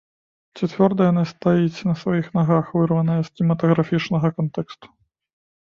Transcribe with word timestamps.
Ці 0.55 0.69
цвёрда 0.71 1.01
яна 1.11 1.23
стаіць 1.31 1.85
на 1.91 1.95
сваіх 2.05 2.31
нагах, 2.39 2.73
вырваная 2.79 3.21
з 3.29 3.37
кінематаграфічнага 3.37 4.35
кантэксту? 4.39 4.87